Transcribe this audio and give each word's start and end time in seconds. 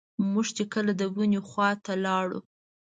موږ 0.31 0.47
چې 0.55 0.63
کله 0.73 0.91
د 0.99 1.03
ونې 1.15 1.39
خواته 1.49 1.93
لاړو. 2.05 2.39